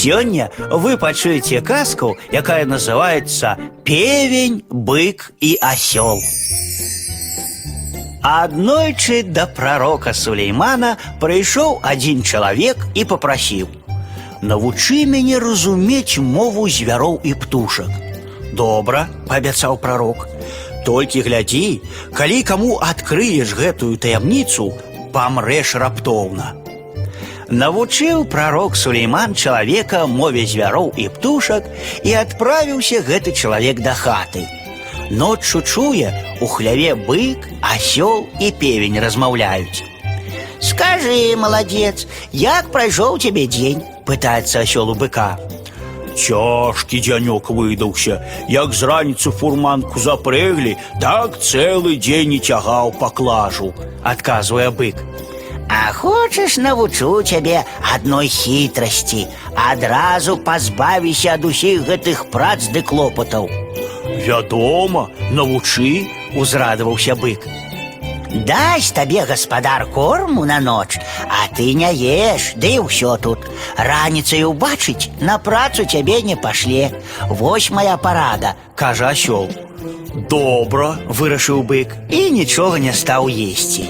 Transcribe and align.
Сёння 0.00 0.49
вы 0.57 0.97
пачуеце 0.97 1.59
казку, 1.59 2.17
якая 2.31 2.65
называется 2.65 3.57
«Певень, 3.83 4.63
бык 4.69 5.33
и 5.41 5.57
осел». 5.59 6.17
Аднойчы 8.23 9.23
да 9.23 9.47
пророка 9.47 10.13
Сулеймана 10.13 10.97
прыйшоў 11.19 11.81
адзін 11.83 12.23
чалавек 12.23 12.87
і 12.95 13.03
попрасіў: « 13.03 14.41
Навучы 14.41 15.03
мяне 15.05 15.43
разумець 15.43 16.23
мову 16.23 16.69
звяроў 16.69 17.19
і 17.23 17.33
птушак. 17.33 17.91
Добра, 18.53 19.09
паабяцаў 19.27 19.77
пророк. 19.77 20.29
Толькі 20.85 21.27
глядзі, 21.27 21.81
калі 22.15 22.39
каму 22.47 22.79
адкрыеш 22.79 23.53
гэтую 23.59 23.97
таямніцу, 23.99 24.71
памрэш 25.11 25.75
раптоўна. 25.75 26.55
Навучыў 27.50 28.24
пророк 28.26 28.76
Сулейман 28.76 29.34
чалавека 29.34 30.06
мове 30.06 30.46
звяроў 30.46 30.92
і 30.98 31.08
птушак 31.14 31.68
і 32.02 32.14
адправіўся 32.18 33.02
гэты 33.06 33.32
чалавек 33.32 33.80
да 33.80 33.94
хаты. 33.94 34.42
Ноччу 35.10 35.62
чуе, 35.62 36.10
у 36.40 36.46
хляве 36.46 36.94
бык, 36.94 37.46
асёл 37.62 38.26
і 38.40 38.50
певень 38.50 38.98
размаўляюць. 38.98 39.84
Скажи, 40.58 41.36
молодец, 41.36 42.06
як 42.32 42.72
прайшоў 42.72 43.18
цябе 43.22 43.46
дзень, 43.46 43.84
пытаецца 44.04 44.66
асёл 44.66 44.90
у 44.90 44.96
быка. 44.98 45.38
Цяжкі 46.16 46.98
дзянёк 46.98 47.50
выдаўся. 47.52 48.24
Як 48.48 48.72
з 48.72 48.82
раніцы 48.88 49.30
фурманку 49.30 50.00
запрэглі, 50.00 50.74
так 51.00 51.36
цэлы 51.38 51.94
дзень 52.00 52.32
і 52.34 52.40
цягаў 52.40 52.96
паклажу. 52.98 53.74
Адказвае 54.02 54.70
бык. 54.70 54.96
А 55.70 55.92
хочаш 55.92 56.56
навучу 56.56 57.22
цябе 57.22 57.64
адной 57.94 58.28
хітрасці, 58.28 59.26
адразу 59.54 60.36
пазбавіся 60.38 61.34
ад 61.34 61.44
усіх 61.44 61.86
гэтых 61.88 62.30
прац 62.30 62.68
ды 62.74 62.82
клопатаў. 62.82 63.50
Вядома, 64.26 65.08
навучы, 65.30 66.06
Узрадаваўся 66.36 67.14
бык. 67.16 67.46
Дась 68.44 68.90
табе 68.90 69.24
гаспадар 69.24 69.86
корму 69.86 70.44
на 70.44 70.60
ноч, 70.60 70.98
а 71.30 71.48
ты 71.56 71.72
не 71.72 71.88
еш, 71.94 72.52
ды 72.56 72.76
і 72.76 72.84
ўсё 72.84 73.16
тут. 73.16 73.46
Раніцай 73.78 74.44
убачыць, 74.44 75.08
на 75.20 75.38
працу 75.38 75.84
цябе 75.84 76.20
не 76.22 76.36
пашле. 76.36 76.92
Вось 77.30 77.70
моя 77.70 77.96
парада. 77.96 78.56
кажа 78.74 79.10
асёл. 79.10 79.48
добра. 80.28 80.98
Вырашыў 81.08 81.62
бык 81.62 81.94
і 82.10 82.30
нічога 82.30 82.78
не 82.78 82.92
стаў 82.92 83.28
есці. 83.28 83.88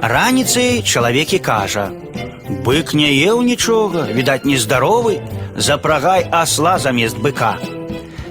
Раніцай 0.00 0.82
чалавек 0.82 1.32
і 1.32 1.38
кажа: « 1.38 2.64
Бык 2.66 2.94
не 2.94 3.10
еў 3.26 3.42
нічога, 3.42 4.06
відаць, 4.10 4.44
нездаровы, 4.44 5.20
запрагай 5.56 6.26
асла 6.30 6.78
замест 6.78 7.18
быка. 7.18 7.56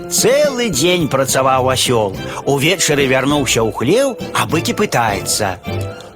Цэлы 0.10 0.70
дзень 0.70 1.10
працаваў 1.10 1.70
асёл. 1.74 2.14
Увечары 2.46 3.08
вярнуўся 3.10 3.66
ў 3.66 3.72
хлеў, 3.74 4.16
а 4.34 4.46
бык 4.46 4.70
і 4.70 4.78
пытаецца: 4.78 5.58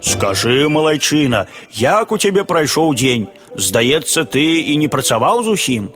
Скажы, 0.02 0.70
малайчына, 0.70 1.48
як 1.74 2.12
у 2.12 2.18
цябе 2.18 2.44
прайшоў 2.44 2.94
дзень? 2.96 3.28
Здаецца, 3.56 4.24
ты 4.24 4.62
і 4.72 4.78
не 4.78 4.88
працаваў 4.88 5.44
зусім. 5.44 5.90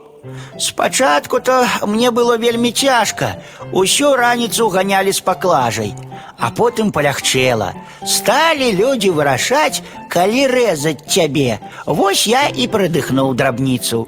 Спачатку-то 0.58 1.66
мне 1.86 2.10
было 2.10 2.36
вельмі 2.36 2.72
цяжка. 2.72 3.42
Усю 3.72 4.16
раніцу 4.16 4.68
ганялі 4.68 5.12
з 5.12 5.20
паклажай, 5.20 5.94
а 6.38 6.50
потым 6.50 6.92
палягчэла. 6.92 7.74
Сталі 8.08 8.72
людзі 8.72 9.10
вырашаць, 9.10 9.82
калі 10.08 10.46
рэзаць 10.46 11.04
цябе. 11.08 11.58
Вось 11.86 12.26
я 12.26 12.48
і 12.48 12.66
прыдыхнуў 12.68 13.34
драбніцу. 13.34 14.06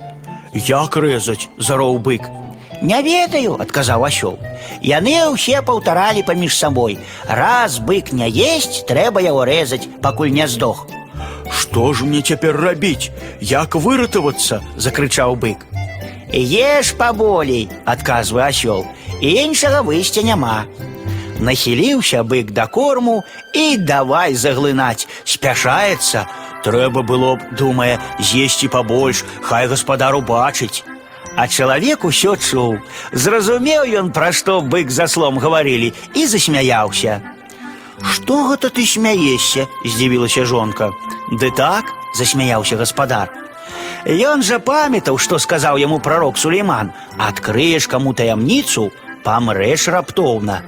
Як 0.53 0.97
рэзаць, 0.97 1.49
зароў 1.59 1.99
бык. 1.99 2.29
Не 2.83 3.01
ведаю, 3.03 3.57
адказаў 3.61 4.05
асёл. 4.05 4.37
Яны 4.85 5.17
ўсе 5.33 5.63
паўтаралі 5.63 6.23
паміж 6.23 6.57
сабой. 6.57 6.99
Раз 7.29 7.79
бык 7.81 8.13
не 8.13 8.29
есць, 8.29 8.85
трэба 8.85 9.25
яго 9.25 9.45
рэзаць, 9.49 9.89
пакуль 10.03 10.31
не 10.31 10.47
здох. 10.47 10.87
Што 11.51 11.93
ж 11.95 12.05
мне 12.05 12.21
цяпер 12.21 12.57
рабіць? 12.57 13.11
Як 13.41 13.75
выратавацца? 13.75 14.61
закрычаў 14.77 15.37
бык. 15.37 15.65
Еш 16.33 16.93
паболей, 16.93 17.71
Адказвае 17.85 18.51
асёл. 18.51 18.85
іншага 19.21 19.81
выйсця 19.83 20.23
няма. 20.23 20.67
Нахіліўся 21.41 22.23
бык 22.25 22.51
да 22.51 22.67
корму 22.67 23.25
і 23.53 23.77
давай 23.77 24.35
заглынаць, 24.35 25.07
спяшаецца. 25.25 26.27
Трэба 26.65 27.03
было 27.03 27.37
б, 27.37 27.47
думае, 27.59 27.99
з'есці 28.19 28.69
пабольш, 28.69 29.25
хай 29.43 29.69
гаспадар 29.69 30.17
убачыць. 30.17 30.83
А 31.37 31.47
чалавек 31.49 32.05
усё 32.05 32.37
чуў. 32.37 32.81
Зразумеў 33.13 33.85
ён, 34.01 34.11
пра 34.11 34.33
што 34.33 34.61
бык 34.61 34.91
за 34.91 35.07
слом 35.07 35.39
гаварылі 35.39 35.93
і 36.15 36.27
засмяяўся. 36.27 37.21
Што 38.03 38.49
гэта 38.49 38.71
ты 38.71 38.87
смяешся? 38.87 39.69
здзівілася 39.85 40.45
жонка. 40.45 40.93
Ды 41.33 41.51
так, 41.51 41.93
засмяяўся 42.17 42.77
гаспадар. 42.77 43.29
Ён 44.07 44.43
жа 44.47 44.59
памятаў, 44.63 45.19
што 45.19 45.39
сказаў 45.43 45.79
яму 45.83 45.99
пророк 45.99 46.39
Сулейман: 46.39 46.93
адкрыеш 47.19 47.87
каму 47.91 48.15
таямніцу, 48.15 48.91
памрэш 49.25 49.89
раптоўна. 49.89 50.63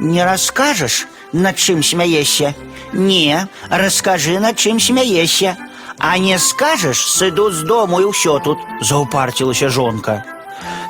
Не 0.00 0.24
раскажаш, 0.24 1.06
над 1.32 1.56
чым 1.56 1.82
смяешся? 1.82 2.54
Не, 2.92 3.48
раскажы, 3.68 4.38
над 4.40 4.56
чым 4.56 4.80
смяешся. 4.80 5.56
А 5.98 6.18
не 6.18 6.38
скажаш, 6.38 6.96
сыду 6.96 7.50
з 7.50 7.62
дому 7.62 8.00
і 8.00 8.08
ўсё 8.08 8.40
тут. 8.40 8.58
заўпарцілася 8.80 9.68
жонка. 9.68 10.24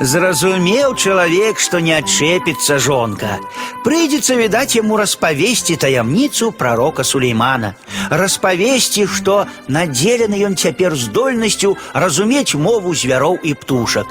Зразумеў 0.00 0.94
чалавек, 0.94 1.58
што 1.60 1.80
не 1.80 1.92
адчэпіцца 1.98 2.78
жонка. 2.78 3.36
Прыйдзецца, 3.84 4.36
відаць, 4.38 4.76
яму 4.76 4.96
распавесці 4.96 5.76
таямніцу 5.76 6.52
прарока 6.52 7.04
Сулеймана. 7.04 7.74
Распавесці, 8.08 9.06
што 9.06 9.46
надзелены 9.68 10.40
ён 10.48 10.56
цяпер 10.56 10.96
здольнасцю 10.96 11.76
разумець 11.92 12.54
мову 12.54 12.94
звяроў 12.94 13.38
і 13.42 13.54
птушак. 13.54 14.06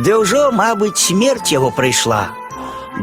Ды 0.00 0.16
ўжо, 0.16 0.50
мабыць, 0.52 0.96
смерць 0.96 1.52
яго 1.52 1.70
прыйшла. 1.70 2.32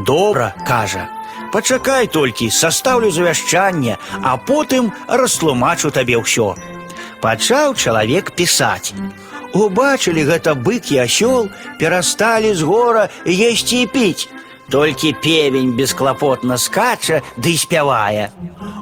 Добра, 0.06 0.54
кажа. 0.66 1.06
Пачакай 1.52 2.06
толькі, 2.06 2.50
састаўлю 2.50 3.10
завяшчанне, 3.10 3.98
а 4.22 4.36
потым 4.36 4.92
растлумачу 5.08 5.90
табе 5.90 6.18
ўсё. 6.18 6.54
Пачаў 7.22 7.74
чалавек 7.74 8.34
пісаць. 8.34 8.92
Убачылі 9.54 10.26
гэта 10.26 10.54
бык 10.58 10.90
і 10.90 11.06
асёл, 11.06 11.48
перасталі 11.78 12.54
з 12.54 12.62
гора 12.66 13.08
есці 13.22 13.82
і 13.82 13.86
піць. 13.86 14.28
Толькі 14.70 15.14
певень 15.22 15.76
бесклапотна 15.78 16.58
скача 16.58 17.22
ды 17.36 17.54
спявае. 17.56 18.32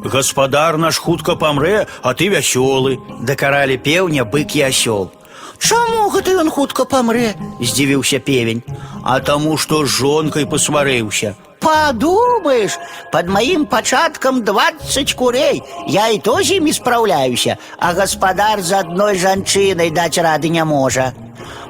Гаспадар 0.05 0.79
наш 0.79 0.97
хутка 0.97 1.37
памрэ, 1.37 1.87
а 2.03 2.15
ты 2.15 2.33
вясёлы. 2.33 2.99
Дакаралі 3.21 3.77
пеўня 3.77 4.25
бык 4.25 4.57
і 4.57 4.65
асёл. 4.73 5.11
Чаму 5.59 6.09
гэта 6.11 6.41
ён 6.41 6.51
хутка 6.51 6.85
памрэ? 6.85 7.35
Здзівіўся 7.61 8.19
певень, 8.19 8.63
А 9.05 9.21
таму, 9.21 9.57
што 9.59 9.85
з 9.85 9.91
жонкай 9.91 10.47
пасварыўся. 10.47 11.35
Падумаеш, 11.67 12.79
под 13.13 13.29
маім 13.29 13.67
пачаткам 13.67 14.43
20 14.43 15.13
курей. 15.15 15.63
Я 15.87 16.09
і 16.09 16.19
то 16.19 16.43
з 16.43 16.59
імі 16.59 16.73
спраўляюся, 16.73 17.57
а 17.79 17.93
гаспадар 17.93 18.63
з 18.63 18.73
адной 18.73 19.19
жанчынай 19.19 19.91
даць 19.91 20.19
рады 20.19 20.51
не 20.51 20.65
можа. 20.65 21.13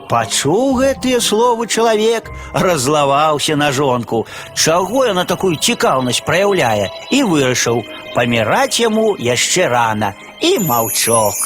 Пачуў 0.09 0.77
гэтыя 0.81 1.21
словы 1.21 1.67
чалавек, 1.67 2.29
разлаваўся 2.53 3.57
на 3.57 3.73
жонку. 3.73 4.27
Чаго 4.55 5.05
яна 5.07 5.25
такую 5.25 5.57
цікаўнасць 5.57 6.25
праяўляе 6.25 6.89
і 7.11 7.23
вырашыў, 7.25 7.85
паміраць 8.17 8.81
яму 8.81 9.17
яшчэ 9.17 9.69
рана 9.69 10.13
і 10.41 10.59
маўчок. 10.69 11.37